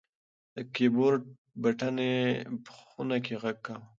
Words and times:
د 0.53 0.55
کیبورډ 0.73 1.23
بټنې 1.61 2.13
په 2.63 2.71
خونه 2.79 3.17
کې 3.25 3.33
غږ 3.41 3.57
کاوه. 3.65 3.85